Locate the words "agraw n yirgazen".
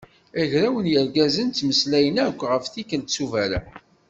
0.41-1.47